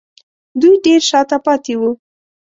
[0.61, 1.91] دوی ډېر شا ته پاتې وو